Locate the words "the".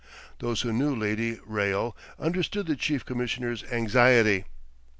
2.65-2.75